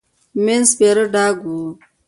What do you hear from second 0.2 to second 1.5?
مينځ سپيره ډاګ و.